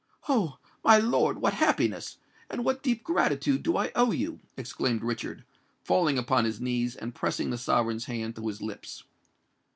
"Oh! 0.27 0.57
my 0.83 0.97
lord—what 0.97 1.53
happiness!—and 1.53 2.65
what 2.65 2.81
deep 2.81 3.03
gratitude 3.03 3.61
do 3.61 3.77
I 3.77 3.91
owe 3.95 4.09
you!" 4.09 4.39
exclaimed 4.57 5.03
Richard, 5.03 5.43
falling 5.83 6.17
upon 6.17 6.43
his 6.45 6.59
knees, 6.59 6.95
and 6.95 7.13
pressing 7.13 7.51
the 7.51 7.57
sovereign's 7.59 8.05
hand 8.05 8.35
to 8.37 8.47
his 8.47 8.63
lips. 8.63 9.03